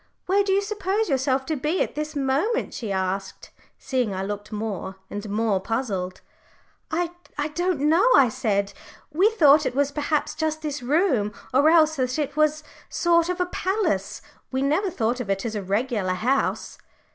Where 0.25 0.43
do 0.43 0.51
you 0.51 0.63
suppose 0.63 1.09
yourself 1.09 1.45
to 1.45 1.55
be 1.55 1.79
at 1.83 1.93
this 1.93 2.15
moment?" 2.15 2.73
she 2.73 2.91
asked, 2.91 3.51
seeing 3.77 4.15
I 4.15 4.23
looked 4.23 4.51
more 4.51 4.95
and 5.11 5.29
more 5.29 5.59
puzzled. 5.59 6.21
"I 6.89 7.09
don't 7.53 7.81
know," 7.81 8.09
I 8.17 8.27
said. 8.27 8.73
"We 9.13 9.29
thought 9.29 9.63
it 9.67 9.75
was 9.75 9.91
perhaps 9.91 10.33
just 10.33 10.63
this 10.63 10.81
room, 10.81 11.33
or 11.53 11.69
else 11.69 11.97
that 11.97 12.17
it 12.17 12.35
was 12.35 12.61
a 12.61 12.63
sort 12.89 13.29
of 13.29 13.39
a 13.39 13.45
palace. 13.45 14.23
We 14.51 14.63
never 14.63 14.89
thought 14.89 15.19
of 15.19 15.29
it 15.29 15.45
as 15.45 15.53
a 15.53 15.61
regular 15.61 16.13
house." 16.15 16.79